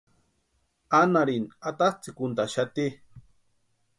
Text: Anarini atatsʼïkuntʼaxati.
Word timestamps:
Anarini 0.99 1.51
atatsʼïkuntʼaxati. 1.69 2.85